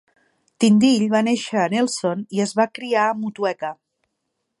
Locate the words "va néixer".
1.11-1.59